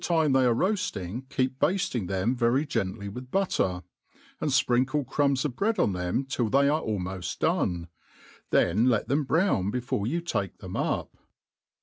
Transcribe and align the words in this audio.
time 0.03 0.31
they 0.31 0.45
are 0.45 0.53
roafting 0.55 1.21
Iceep 1.29 1.57
bafting 1.59 2.07
them 2.07 2.35
very 2.35 2.65
gehtly 2.65 3.07
withr 3.07 3.27
biitter, 3.27 3.83
and 4.39 4.49
fprinkle 4.49 5.05
cwmbs 5.05 5.45
of 5.45 5.55
bread 5.55 5.77
on 5.77 5.93
them 5.93 6.25
till 6.25 6.49
they 6.49 6.67
are 6.67 6.81
almoft 6.81 7.37
done 7.37 7.87
\ 8.19 8.25
then 8.49 8.89
let 8.89 9.07
them 9.09 9.25
brown' 9.25 9.69
before 9.69 10.07
you 10.07 10.19
take 10.19 10.57
them 10.57 10.75
up. 10.75 11.15